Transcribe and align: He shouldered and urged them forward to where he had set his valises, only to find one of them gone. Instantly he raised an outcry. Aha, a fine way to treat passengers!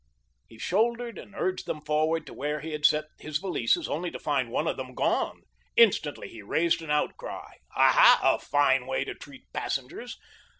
He 0.47 0.57
shouldered 0.57 1.19
and 1.19 1.35
urged 1.35 1.67
them 1.67 1.85
forward 1.85 2.25
to 2.25 2.33
where 2.33 2.59
he 2.61 2.71
had 2.71 2.87
set 2.87 3.05
his 3.19 3.37
valises, 3.37 3.87
only 3.87 4.09
to 4.09 4.17
find 4.17 4.49
one 4.49 4.65
of 4.65 4.75
them 4.75 4.95
gone. 4.95 5.43
Instantly 5.77 6.27
he 6.27 6.41
raised 6.41 6.81
an 6.81 6.89
outcry. 6.89 7.57
Aha, 7.75 8.19
a 8.23 8.39
fine 8.39 8.87
way 8.87 9.03
to 9.03 9.13
treat 9.13 9.43
passengers! 9.53 10.17